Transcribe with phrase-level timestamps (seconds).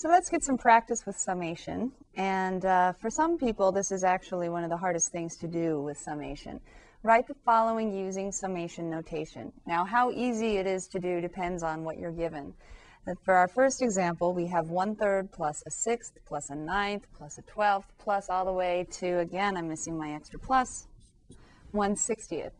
[0.00, 1.90] So let's get some practice with summation.
[2.14, 5.80] And uh, for some people, this is actually one of the hardest things to do
[5.80, 6.60] with summation.
[7.02, 9.52] Write the following using summation notation.
[9.66, 12.54] Now, how easy it is to do depends on what you're given.
[13.24, 17.38] For our first example, we have one third plus a sixth plus a ninth plus
[17.38, 20.86] a twelfth plus all the way to, again, I'm missing my extra plus,
[21.72, 22.52] one sixtieth.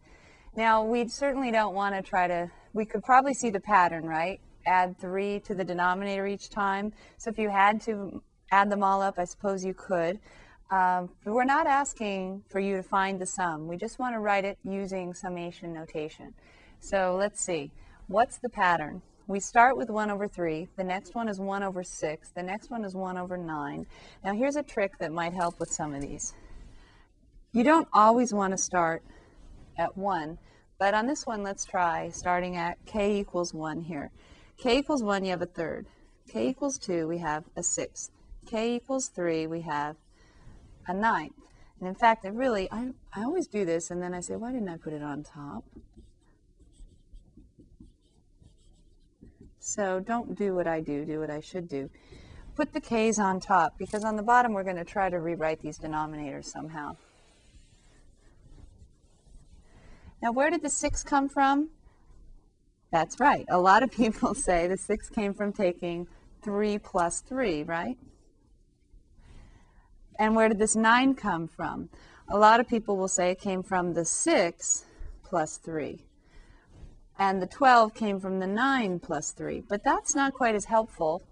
[0.56, 4.40] Now, we certainly don't want to try to, we could probably see the pattern, right?
[4.68, 6.92] Add 3 to the denominator each time.
[7.16, 8.22] So if you had to
[8.52, 10.20] add them all up, I suppose you could.
[10.70, 13.66] Um, but we're not asking for you to find the sum.
[13.66, 16.34] We just want to write it using summation notation.
[16.80, 17.72] So let's see.
[18.06, 19.02] What's the pattern?
[19.26, 20.68] We start with 1 over 3.
[20.76, 22.28] The next one is 1 over 6.
[22.30, 23.86] The next one is 1 over 9.
[24.24, 26.34] Now here's a trick that might help with some of these.
[27.52, 29.02] You don't always want to start
[29.78, 30.38] at 1,
[30.78, 34.10] but on this one, let's try starting at k equals 1 here
[34.58, 35.86] k equals 1, you have a third.
[36.28, 38.10] k equals 2, we have a sixth.
[38.46, 39.96] k equals 3, we have
[40.86, 41.32] a ninth.
[41.78, 44.50] And in fact, I really, I, I always do this, and then I say, why
[44.50, 45.64] didn't I put it on top?
[49.60, 51.88] So don't do what I do, do what I should do.
[52.56, 55.62] Put the k's on top, because on the bottom we're going to try to rewrite
[55.62, 56.96] these denominators somehow.
[60.20, 61.68] Now where did the 6 come from?
[62.90, 63.44] That's right.
[63.48, 66.06] A lot of people say the 6 came from taking
[66.42, 67.96] 3 plus 3, right?
[70.18, 71.90] And where did this 9 come from?
[72.28, 74.84] A lot of people will say it came from the 6
[75.22, 76.04] plus 3.
[77.18, 79.62] And the 12 came from the 9 plus 3.
[79.68, 81.22] But that's not quite as helpful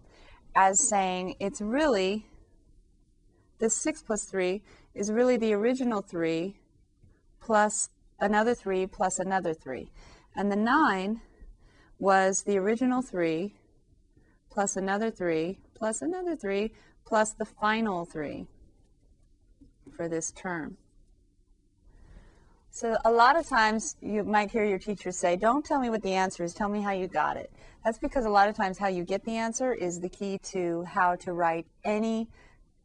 [0.55, 2.27] as saying it's really,
[3.59, 4.63] the 6 plus 3
[4.95, 6.57] is really the original 3
[7.41, 9.91] plus another 3 plus another 3.
[10.35, 11.21] And the 9
[11.99, 13.55] was the original 3
[14.51, 16.73] plus another 3 plus another 3
[17.05, 18.47] plus the final 3
[19.97, 20.77] for this term.
[22.71, 26.03] So a lot of times you might hear your teacher say, don't tell me what
[26.03, 27.51] the answer is, tell me how you got it.
[27.85, 30.83] That's because a lot of times how you get the answer is the key to
[30.83, 32.29] how to write any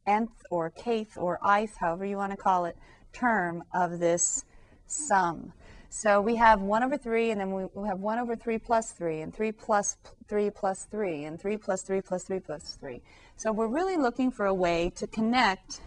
[0.07, 2.77] nth or kth or ith, however you want to call it,
[3.11, 4.45] term of this
[4.87, 5.51] sum.
[5.93, 9.19] So we have 1 over 3, and then we have 1 over 3 plus 3,
[9.19, 9.97] and 3 plus
[10.29, 13.01] 3 plus 3, and 3 plus 3 plus 3 plus 3.
[13.35, 15.81] So we're really looking for a way to connect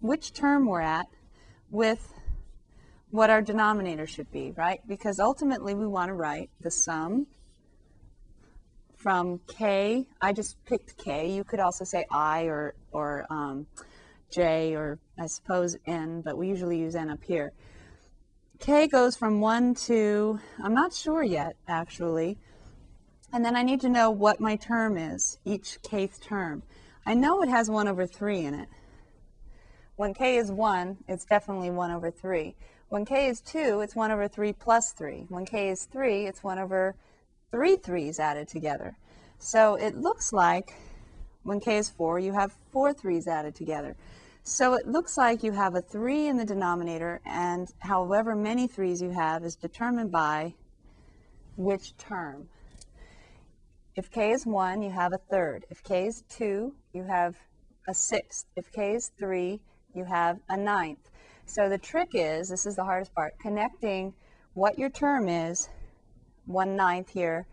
[0.00, 1.06] which term we're at
[1.70, 2.14] with
[3.10, 4.80] what our denominator should be, right?
[4.88, 7.26] Because ultimately we want to write the sum
[8.96, 13.66] from k, I just picked k, you could also say i or, or um,
[14.30, 17.52] j or I suppose n, but we usually use n up here
[18.58, 22.38] k goes from 1 to, I'm not sure yet, actually.
[23.32, 26.62] And then I need to know what my term is, each kth term.
[27.06, 28.68] I know it has 1 over 3 in it.
[29.96, 32.54] When k is 1, it's definitely 1 over 3.
[32.88, 35.26] When k is 2, it's 1 over 3 plus 3.
[35.28, 36.94] When k is 3, it's 1 over
[37.50, 38.96] 3 3's added together.
[39.38, 40.74] So it looks like
[41.42, 43.96] when k is 4, you have 4 3's added together.
[44.48, 49.02] So it looks like you have a 3 in the denominator, and however many 3's
[49.02, 50.54] you have is determined by
[51.58, 52.48] which term.
[53.94, 55.66] If k is 1, you have a third.
[55.68, 57.36] If k is 2, you have
[57.88, 58.46] a sixth.
[58.56, 59.60] If k is 3,
[59.92, 61.10] you have a ninth.
[61.44, 64.14] So the trick is, this is the hardest part, connecting
[64.54, 65.68] what your term is,
[66.46, 67.46] 1 ninth here,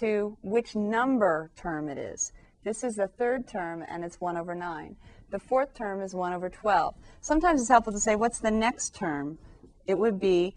[0.00, 2.30] to which number term it is.
[2.62, 4.96] This is the third term, and it's 1 over 9.
[5.32, 6.94] The fourth term is 1 over 12.
[7.22, 9.38] Sometimes it's helpful to say, what's the next term?
[9.86, 10.54] It would be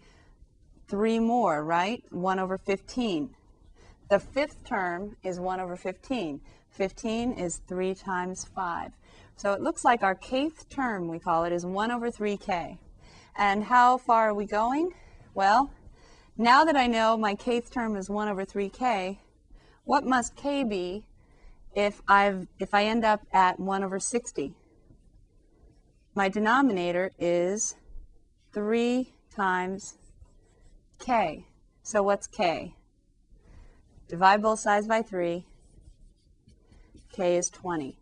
[0.88, 2.04] 3 more, right?
[2.10, 3.30] 1 over 15.
[4.10, 6.42] The fifth term is 1 over 15.
[6.68, 8.92] 15 is 3 times 5.
[9.36, 12.76] So it looks like our kth term, we call it, is 1 over 3k.
[13.34, 14.92] And how far are we going?
[15.32, 15.70] Well,
[16.36, 19.16] now that I know my kth term is 1 over 3k,
[19.84, 21.06] what must k be
[21.74, 24.54] if, I've, if I end up at 1 over 60?
[26.16, 27.74] My denominator is
[28.54, 29.98] 3 times
[30.98, 31.44] k.
[31.82, 32.74] So what's k?
[34.08, 35.44] Divide both sides by 3.
[37.12, 37.98] k is 20.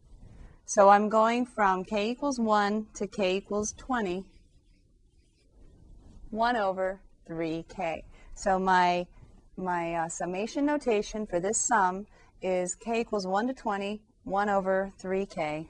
[0.65, 4.25] So I'm going from k equals 1 to k equals 20.
[6.31, 8.05] 1 over 3k.
[8.37, 9.09] So my,
[9.57, 12.07] my uh, summation notation for this sum
[12.41, 15.67] is k equals 1 to 20, 1 over 3k.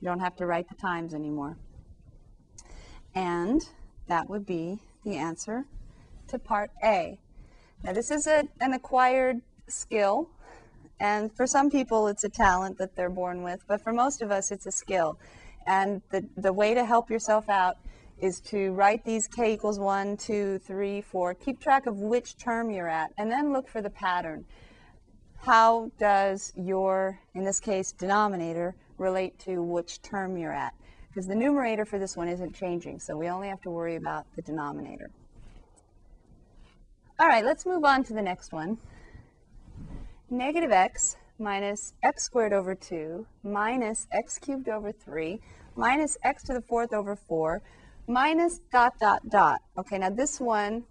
[0.00, 1.56] You don't have to write the times anymore.
[3.14, 3.62] And
[4.06, 5.64] that would be the answer
[6.28, 7.18] to part A.
[7.82, 10.30] Now this is a, an acquired skill
[11.00, 14.30] And for some people, it's a talent that they're born with, but for most of
[14.30, 15.18] us, it's a skill.
[15.66, 17.76] And the, the way to help yourself out
[18.20, 21.34] is to write these k equals 1, 2, 3, 4.
[21.34, 24.44] Keep track of which term you're at, and then look for the pattern.
[25.36, 30.74] How does your, in this case, denominator, relate to which term you're at?
[31.08, 34.26] Because the numerator for this one isn't changing, so we only have to worry about
[34.36, 35.10] the denominator.
[37.18, 38.78] All right, let's move on to the next one.
[40.30, 45.40] Negative x minus x squared over 2 minus x cubed over 3
[45.76, 47.62] minus x to the fourth over 4
[48.06, 49.60] minus dot dot dot.
[49.76, 50.84] Okay, now this one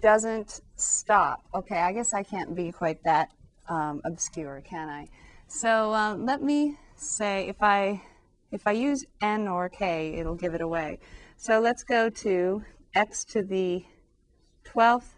[0.00, 1.42] doesn't stop.
[1.54, 3.30] Okay, I guess I can't be quite that
[3.68, 5.08] um, obscure, can I?
[5.48, 6.76] So uh, let me
[7.06, 8.02] say if I
[8.52, 10.98] if I use n or k, it'll give it away.
[11.36, 12.64] So let's go to
[12.94, 13.84] x to the
[14.64, 15.14] 12th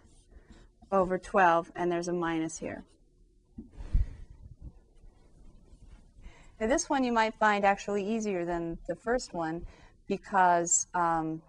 [0.91, 2.85] over 12, and there's a minus here.
[6.61, 9.67] Now this one you might find actually easier than the first one
[10.07, 11.43] because um,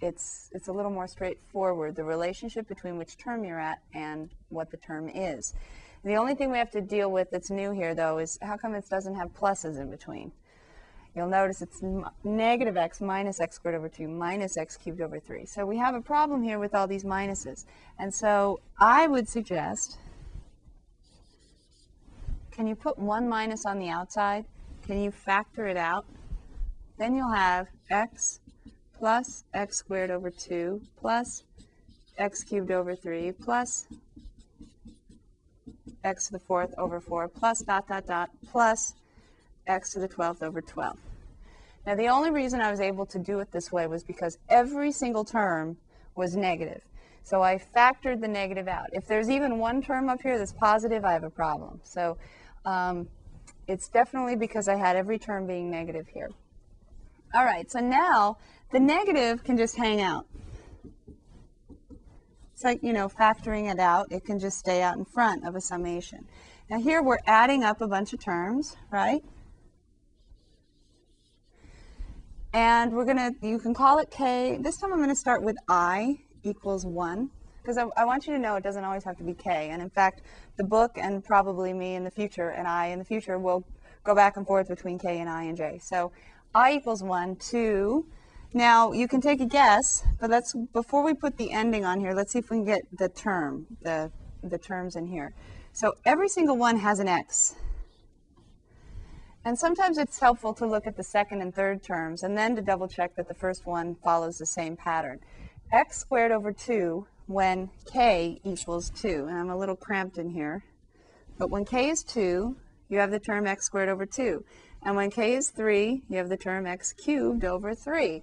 [0.00, 4.70] it's, it's a little more straightforward, the relationship between which term you're at and what
[4.70, 5.52] the term is.
[6.06, 8.76] The only thing we have to deal with that's new here, though, is how come
[8.76, 10.30] it doesn't have pluses in between?
[11.16, 11.82] You'll notice it's
[12.22, 15.46] negative x minus x squared over 2 minus x cubed over 3.
[15.46, 17.64] So we have a problem here with all these minuses.
[17.98, 19.98] And so I would suggest,
[22.52, 24.44] can you put one minus on the outside?
[24.86, 26.06] Can you factor it out?
[26.98, 28.38] Then you'll have x
[28.96, 31.42] plus x squared over 2 plus
[32.16, 33.88] x cubed over 3 plus
[36.06, 38.94] x to the fourth over 4 plus dot dot dot plus
[39.66, 40.96] x to the 12th over 12.
[41.86, 44.92] Now the only reason I was able to do it this way was because every
[44.92, 45.76] single term
[46.14, 46.82] was negative.
[47.22, 48.86] So I factored the negative out.
[48.92, 51.80] If there's even one term up here that's positive, I have a problem.
[51.82, 52.16] So
[52.64, 53.08] um,
[53.66, 56.30] it's definitely because I had every term being negative here.
[57.34, 58.38] All right, so now
[58.70, 60.26] the negative can just hang out.
[62.56, 65.56] It's like, you know, factoring it out, it can just stay out in front of
[65.56, 66.26] a summation.
[66.70, 69.22] Now here we're adding up a bunch of terms, right?
[72.54, 74.56] And we're to, you can call it k.
[74.58, 77.28] This time I'm going to start with i equals 1
[77.60, 79.68] because I, I, want you to know it doesn't always have to be k.
[79.68, 80.22] And in fact,
[80.56, 83.66] the book and probably me in the future and I in the future will
[84.02, 85.78] go back and forth between k and i and j.
[85.82, 86.10] So
[86.54, 88.06] i equals 1, 2.
[88.52, 92.14] Now, you can take a guess, but let's, before we put the ending on here,
[92.14, 94.10] let's see if we can get the term, the,
[94.42, 95.34] the terms in here.
[95.72, 97.54] So every single one has an x.
[99.44, 102.62] And sometimes it's helpful to look at the second and third terms and then to
[102.62, 105.20] double check that the first one follows the same pattern.
[105.72, 109.26] x squared over 2 when k equals 2.
[109.28, 110.64] And I'm a little cramped in here.
[111.38, 112.56] But when k is 2,
[112.88, 114.44] you have the term x squared over 2.
[114.86, 118.22] And when k is 3, you have the term x cubed over 3.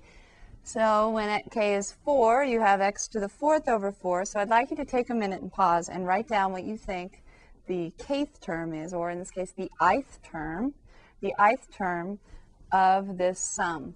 [0.63, 4.23] So when k is 4, you have x to the fourth over 4.
[4.23, 6.77] So I'd like you to take a minute and pause and write down what you
[6.77, 7.21] think
[7.67, 10.73] the kth term is, or in this case, the ith term,
[11.19, 12.19] the ith term
[12.71, 13.95] of this sum.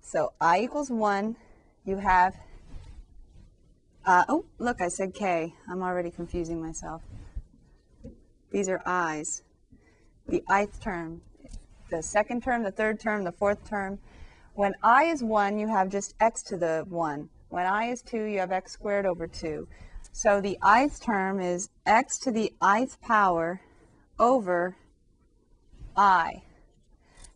[0.00, 1.36] So i equals 1,
[1.84, 2.34] you have,
[4.04, 5.54] uh, oh, look, I said k.
[5.70, 7.02] I'm already confusing myself.
[8.50, 9.44] These are i's
[10.28, 11.20] the ith term,
[11.90, 13.98] the second term, the third term, the fourth term.
[14.54, 17.28] When i is 1, you have just x to the 1.
[17.48, 19.68] When i is 2, you have x squared over 2.
[20.12, 23.60] So the ith term is x to the ith power
[24.18, 24.76] over
[25.96, 26.42] i.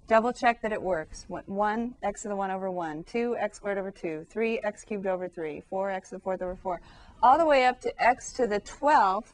[0.09, 1.27] Double check that it works.
[1.29, 3.05] 1, x to the 1 over 1.
[3.05, 4.27] 2, x squared over 2.
[4.29, 5.63] 3, x cubed over 3.
[5.71, 6.81] 4, x to the 4th over 4.
[7.23, 9.33] All the way up to x to the 12th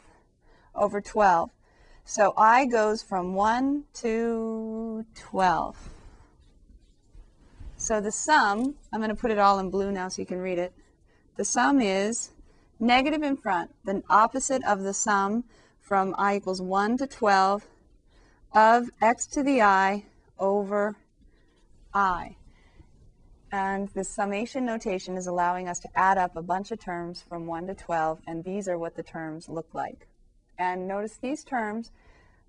[0.75, 1.50] over 12.
[2.08, 5.88] So I goes from 1 to 12.
[7.76, 10.38] So the sum, I'm going to put it all in blue now so you can
[10.38, 10.72] read it.
[11.36, 12.30] The sum is
[12.78, 15.42] negative in front, the opposite of the sum
[15.80, 17.66] from i equals 1 to 12
[18.54, 20.04] of x to the i
[20.38, 20.94] over
[21.92, 22.36] i.
[23.50, 27.46] And the summation notation is allowing us to add up a bunch of terms from
[27.46, 30.06] 1 to 12, and these are what the terms look like.
[30.58, 31.90] And notice these terms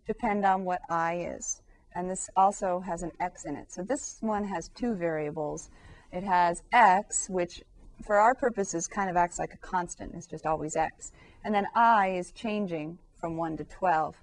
[0.06, 1.62] depend on what i is.
[1.96, 3.72] And this also has an x in it.
[3.72, 5.70] So this one has two variables.
[6.12, 7.64] It has x, which
[8.06, 10.14] for our purposes kind of acts like a constant.
[10.16, 11.12] It's just always x.
[11.44, 14.16] And then i is changing from 1 to 12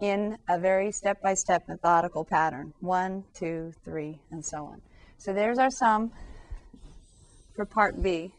[0.00, 2.74] in a very step-by-step -step methodical pattern.
[2.80, 4.82] 1, 2, 3, and so on.
[5.18, 6.12] So there's our sum
[7.54, 8.34] for part B.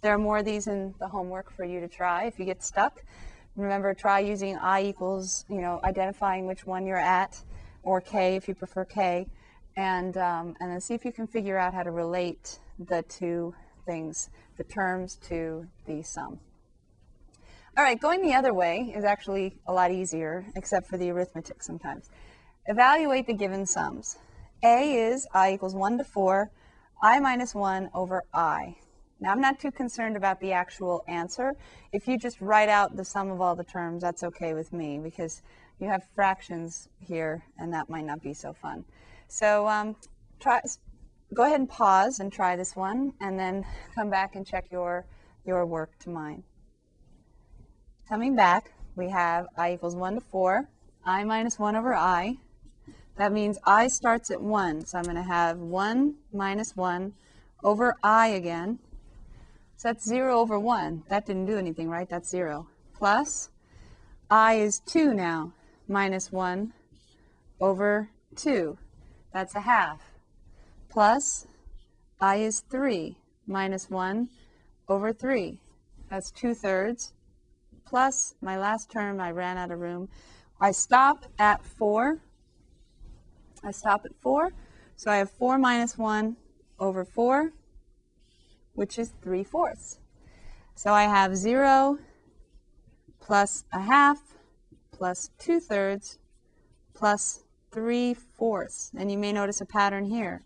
[0.00, 2.62] There are more of these in the homework for you to try if you get
[2.62, 3.02] stuck.
[3.56, 7.42] Remember, try using i equals, you know, identifying which one you're at,
[7.82, 9.26] or k if you prefer k,
[9.76, 13.54] and, um, and then see if you can figure out how to relate the two
[13.86, 16.38] things, the terms to the sum.
[17.76, 21.62] All right, going the other way is actually a lot easier, except for the arithmetic
[21.62, 22.10] sometimes.
[22.66, 24.18] Evaluate the given sums.
[24.62, 26.50] A is i equals 1 to 4,
[27.02, 28.76] i minus 1 over i.
[29.20, 31.54] Now, I'm not too concerned about the actual answer.
[31.92, 34.98] If you just write out the sum of all the terms, that's okay with me
[34.98, 35.42] because
[35.78, 38.84] you have fractions here, and that might not be so fun.
[39.28, 39.94] So um,
[40.40, 40.60] try,
[41.34, 45.04] go ahead and pause and try this one, and then come back and check your,
[45.44, 46.42] your work to mine.
[48.08, 50.66] Coming back, we have i equals 1 to 4,
[51.04, 52.38] i minus 1 over i.
[53.16, 57.12] That means i starts at 1, so I'm going to have 1 minus 1
[57.62, 58.78] over i again.
[59.80, 61.04] So that's 0 over 1.
[61.08, 62.06] That didn't do anything, right?
[62.06, 62.68] That's 0.
[62.92, 63.48] Plus,
[64.30, 65.54] i is 2 now,
[65.88, 66.74] minus 1
[67.62, 68.76] over 2.
[69.32, 70.02] That's a half.
[70.90, 71.46] Plus,
[72.20, 74.28] i is 3, minus 1
[74.86, 75.58] over 3.
[76.10, 77.14] That's 2 thirds.
[77.86, 80.10] Plus, my last term, I ran out of room.
[80.60, 82.18] I stop at 4.
[83.64, 84.52] I stop at 4.
[84.96, 86.36] So I have 4 minus 1
[86.78, 87.54] over 4
[88.74, 89.98] which is 3 fourths.
[90.74, 91.98] So I have 0
[93.20, 94.18] plus a half
[94.92, 96.18] plus 2 thirds
[96.94, 98.90] plus 3 fourths.
[98.96, 100.42] And you may notice a pattern here.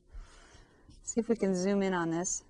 [1.02, 2.43] See if we can zoom in on this.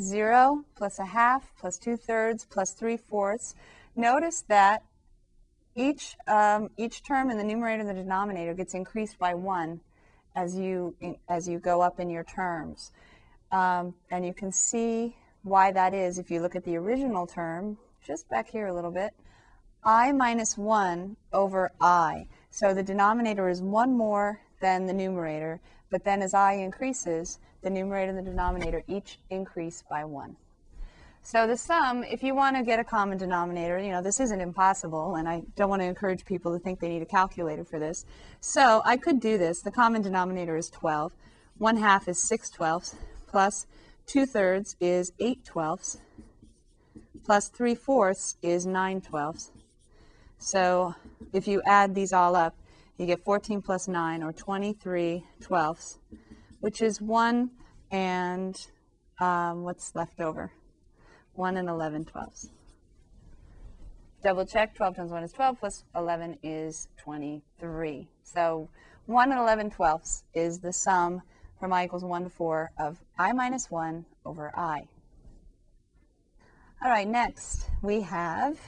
[0.00, 3.54] 0 plus a half plus 2 thirds plus 3 fourths.
[3.94, 4.82] Notice that
[5.74, 9.80] each, um, each term in the numerator and the denominator gets increased by 1
[10.36, 10.94] as you
[11.28, 12.92] as you go up in your terms.
[13.50, 17.78] Um, and you can see why that is if you look at the original term,
[18.04, 19.12] just back here a little bit,
[19.84, 22.26] i minus 1 over i.
[22.50, 27.70] So the denominator is 1 more than the numerator, but then as i increases, the
[27.70, 30.36] numerator and the denominator each increase by 1.
[31.26, 34.40] So the sum, if you want to get a common denominator, you know, this isn't
[34.40, 37.80] impossible, and I don't want to encourage people to think they need a calculator for
[37.80, 38.06] this.
[38.40, 39.60] So I could do this.
[39.60, 41.12] The common denominator is 12.
[41.58, 42.94] 1 half is 6 twelfths,
[43.26, 43.66] plus
[44.06, 45.98] 2 thirds is 8 twelfths,
[47.24, 49.50] plus 3 fourths is 9 twelfths.
[50.38, 50.94] So
[51.32, 52.54] if you add these all up,
[52.98, 55.98] you get 14 plus 9, or 23 twelfths,
[56.60, 57.50] which is 1
[57.90, 58.56] and
[59.18, 60.52] um, what's left over?
[61.36, 62.50] 1 and 11 twelfths.
[64.22, 68.08] Double check, 12 times 1 is 12, plus 11 is 23.
[68.22, 68.68] So
[69.06, 71.22] 1 and 11 twelfths is the sum
[71.60, 74.86] from i equals 1 to 4 of i minus 1 over i.
[76.82, 78.58] All right, next we have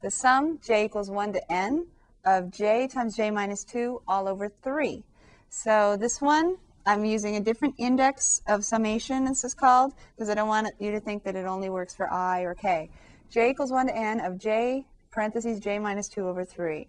[0.00, 1.86] the sum j equals 1 to n
[2.24, 5.04] of j times j minus 2 all over 3.
[5.48, 10.34] So this one I'm using a different index of summation, this is called, because I
[10.34, 12.90] don't want you to think that it only works for i or k.
[13.30, 16.86] j equals 1 to n of j parentheses j minus 2 over 3.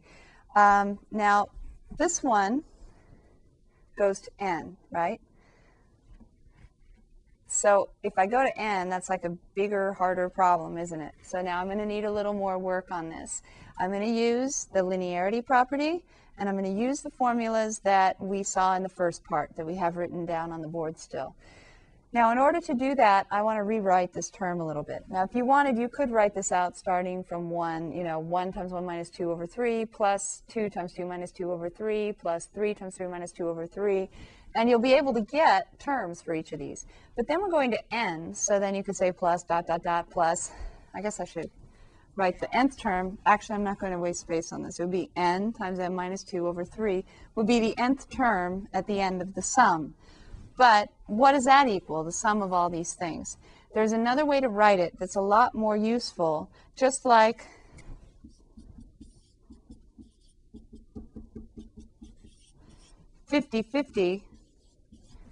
[0.56, 1.48] Um, now,
[1.98, 2.64] this one
[3.98, 5.22] goes to n, right?
[7.48, 11.14] So if I go to n, that's like a bigger, harder problem, isn't it?
[11.24, 13.42] So now I'm going to need a little more work on this.
[13.80, 16.04] I'm going to use the linearity property
[16.38, 19.66] and I'm going to use the formulas that we saw in the first part that
[19.66, 21.36] we have written down on the board still.
[22.16, 25.04] Now, in order to do that, I want to rewrite this term a little bit.
[25.10, 28.54] Now, if you wanted, you could write this out starting from 1, you know, 1
[28.54, 32.46] times 1 minus 2 over 3 plus 2 times 2 minus 2 over 3 plus
[32.54, 34.10] 3 times 3 minus 2 over 3.
[34.56, 36.86] And you'll be able to get terms for each of these.
[37.18, 40.10] But then we're going to n, so then you could say plus dot dot dot
[40.10, 40.52] plus.
[40.94, 41.52] I guess I should
[42.16, 44.92] write the nth term, actually I'm not going to waste space on this, it would
[44.92, 47.04] be n times n minus 2 over 3
[47.36, 49.94] would be the nth term at the end of the sum.
[50.58, 53.38] But what does that equal, the sum of all these things?
[53.74, 57.46] There's another way to write it that's a lot more useful, just like
[63.28, 64.24] Fifty-fifty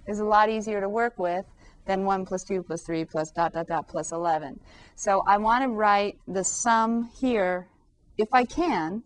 [0.08, 1.46] is a lot easier to work with
[1.86, 4.58] then 1 plus 2 plus 3 plus dot, dot, dot plus 11.
[4.94, 7.68] So I want to write the sum here,
[8.16, 9.02] if I can,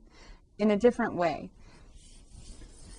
[0.58, 1.50] in a different way.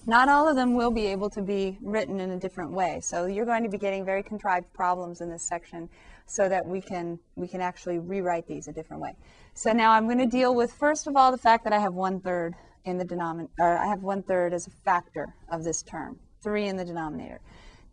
[0.05, 2.99] Not all of them will be able to be written in a different way.
[3.01, 5.89] So you're going to be getting very contrived problems in this section
[6.25, 9.15] so that we can, we can actually rewrite these a different way.
[9.53, 11.93] So now I'm going to deal with, first of all, the fact that I have
[11.93, 12.55] one third
[12.85, 16.67] in the denominator, or I have one third as a factor of this term, three
[16.67, 17.41] in the denominator.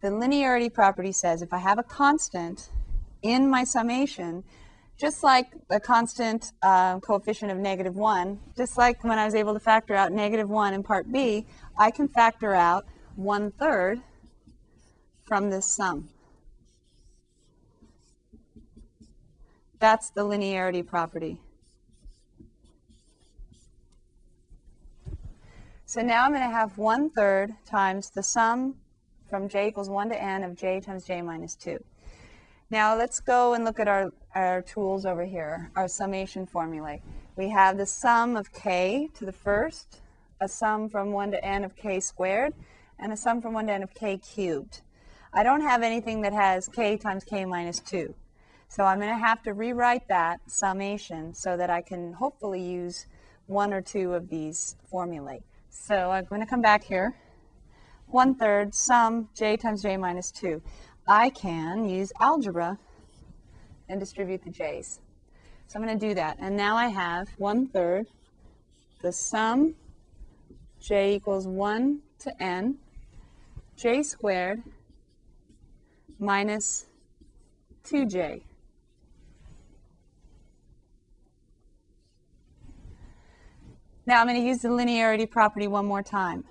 [0.07, 2.71] The linearity property says if I have a constant
[3.23, 4.45] in my summation,
[4.97, 9.53] just like a constant uh, coefficient of negative 1, just like when I was able
[9.53, 11.45] to factor out negative 1 in part B,
[11.77, 12.87] I can factor out
[13.17, 14.01] one third
[15.25, 16.09] from this sum.
[19.81, 21.41] That's the linearity property.
[25.85, 28.77] So now I'm going to have one third times the sum
[29.29, 31.83] from j equals 1 to n of j times j minus 2.
[32.71, 37.01] Now let's go and look at our, our tools over here, our summation formulae.
[37.37, 40.01] We have the sum of k to the first,
[40.41, 42.55] a sum from 1 to n of k squared,
[42.99, 44.81] and a sum from 1 to n of k cubed.
[45.33, 48.15] I don't have anything that has k times k minus 2.
[48.69, 53.07] So I'm going to have to rewrite that summation so that I can hopefully use
[53.47, 55.43] one or two of these formulae.
[55.71, 57.15] So I'm going to come back here.
[58.09, 60.63] One third sum j times j minus 2.
[61.09, 62.79] I can use algebra
[63.89, 65.01] and distribute the j's.
[65.67, 66.37] So I'm going to do that.
[66.41, 68.07] And now I have one third
[69.03, 69.75] the sum
[70.81, 72.79] j equals 1 to n
[73.77, 74.63] j squared
[76.19, 76.87] minus
[77.85, 78.43] 2j.
[84.07, 86.45] Now I'm going to use the linearity property one more time.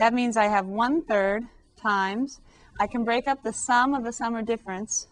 [0.00, 1.44] That means I have one third
[1.76, 2.40] times,
[2.80, 5.08] I can break up the sum of the sum or difference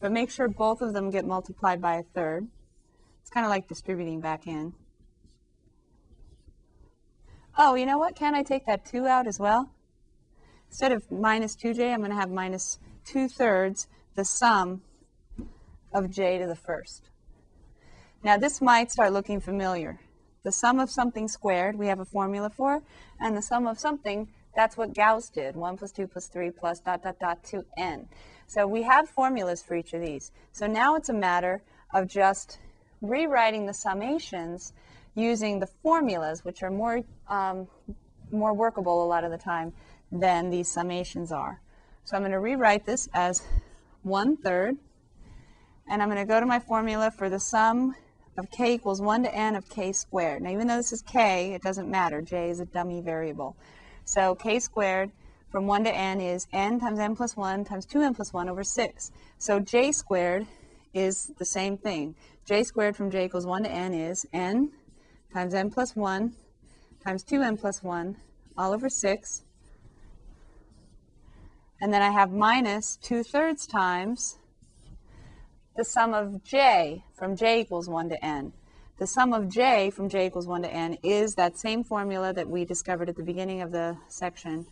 [0.00, 2.48] but make sure both of them get multiplied by a third.
[3.20, 4.74] It's kind of like distributing back in.
[7.56, 8.16] Oh, you know what?
[8.16, 9.70] Can I take that 2 out as well?
[10.68, 14.82] Instead of minus 2j, I'm going to have minus 2 thirds the sum
[15.94, 17.11] of j to the first.
[18.24, 19.98] Now this might start looking familiar.
[20.44, 22.82] The sum of something squared, we have a formula for,
[23.20, 26.78] and the sum of something, that's what Gauss did, 1 plus 2 plus 3 plus
[26.78, 28.08] dot dot dot to n.
[28.46, 30.30] So we have formulas for each of these.
[30.52, 32.58] So now it's a matter of just
[33.00, 34.72] rewriting the summations
[35.16, 37.66] using the formulas, which are more, um,
[38.30, 39.72] more workable a lot of the time
[40.12, 41.60] than these summations are.
[42.04, 43.42] So I'm going to rewrite this as
[44.02, 44.76] one third,
[45.88, 47.96] and I'm going to go to my formula for the sum
[48.36, 50.42] of k equals 1 to n of k squared.
[50.42, 52.22] Now, even though this is k, it doesn't matter.
[52.22, 53.56] j is a dummy variable.
[54.04, 55.10] So k squared
[55.50, 58.64] from 1 to n is n times n plus 1 times 2n plus 1 over
[58.64, 59.10] 6.
[59.38, 60.46] So j squared
[60.94, 62.14] is the same thing.
[62.44, 64.72] j squared from j equals 1 to n is n
[65.32, 66.32] times n plus 1
[67.04, 68.16] times 2n plus 1
[68.56, 69.42] all over 6
[71.80, 74.38] and then I have minus 2 thirds times
[75.76, 78.52] the sum of j from j equals 1 to n.
[78.98, 82.48] The sum of j from j equals 1 to n is that same formula that
[82.48, 84.66] we discovered at the beginning of the section,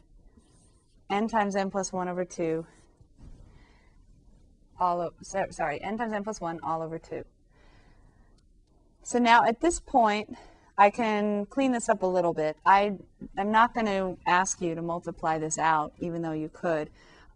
[1.08, 2.66] n times n plus 1 over 2,
[4.78, 7.24] all sorry, n times n plus 1 all over 2.
[9.02, 10.36] So now at this point,
[10.76, 12.56] I can clean this up a little bit.
[12.64, 12.96] I
[13.36, 16.90] am not going to ask you to multiply this out, even though you could.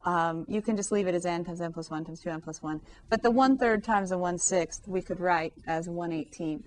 [0.04, 2.62] Um, you can just leave it as n times n plus 1 times 2n plus
[2.62, 2.80] 1.
[3.08, 6.64] But the 1 third times the 1 sixth we could write as 1 18th.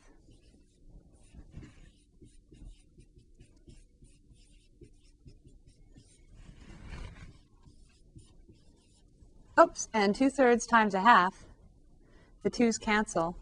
[9.60, 11.46] Oops, and 2 thirds times a half,
[12.44, 13.36] the 2's cancel.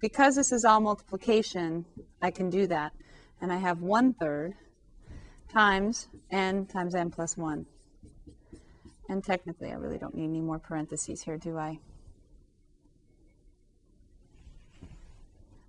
[0.00, 1.84] Because this is all multiplication,
[2.22, 2.92] I can do that.
[3.40, 4.54] And I have 1 third
[5.52, 7.66] times n times n plus 1.
[9.10, 11.80] And technically, I really don't need any more parentheses here, do I?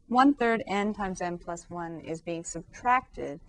[0.10, 3.39] 1 third n times n plus 1 is being subtracted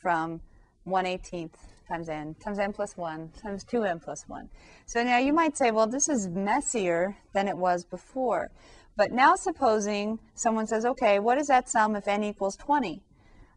[0.00, 0.40] from
[0.84, 1.54] 1 18th
[1.88, 4.48] times n times n plus 1 times 2n plus 1.
[4.86, 8.52] So now you might say, well, this is messier than it was before.
[8.96, 13.02] But now supposing someone says, okay, what is that sum if n equals 20?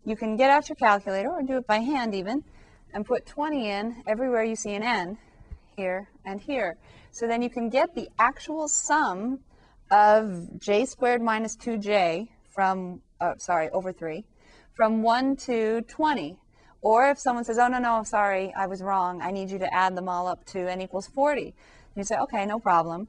[0.06, 2.44] You can get out your calculator or do it by hand even
[2.92, 5.20] and put 20 in everywhere you see an n
[5.76, 6.78] here, and here.
[7.12, 9.40] So then you can get the actual sum
[9.92, 14.26] of j squared minus 2j from, uh, sorry, over 3,
[14.74, 16.38] from 1 to 20.
[16.82, 19.22] Or if someone says, oh, no, no, sorry, I was wrong.
[19.22, 21.54] I need you to add them all up to n equals 40.
[21.96, 23.08] You say, okay, no problem.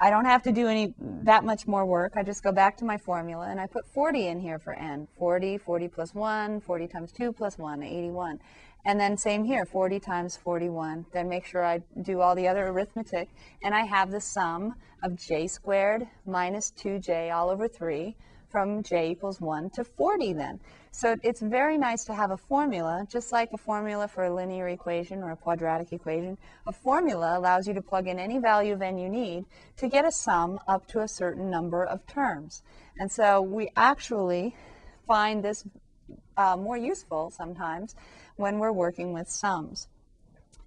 [0.00, 0.94] I don't have to do any
[1.24, 2.12] that much more work.
[2.14, 5.08] I just go back to my formula and I put 40 in here for n.
[5.18, 8.38] 40, 40 plus 1, 40 times 2 plus 1, 81.
[8.84, 11.06] And then same here, 40 times 41.
[11.12, 13.28] Then make sure I do all the other arithmetic.
[13.62, 18.16] And I have the sum of j squared minus 2j all over 3
[18.48, 20.60] from j equals 1 to 40 then.
[20.90, 24.68] So it's very nice to have a formula, just like a formula for a linear
[24.68, 26.38] equation or a quadratic equation.
[26.66, 29.44] A formula allows you to plug in any value of n you need
[29.76, 32.62] to get a sum up to a certain number of terms.
[32.98, 34.56] And so we actually
[35.06, 35.64] find this
[36.36, 37.94] uh, more useful sometimes
[38.38, 39.88] when we're working with sums.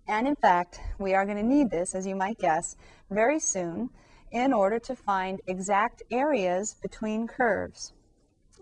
[0.07, 2.75] And in fact, we are going to need this, as you might guess,
[3.09, 3.89] very soon
[4.31, 7.93] in order to find exact areas between curves.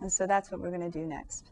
[0.02, 1.50] And so that's what we're going to do next.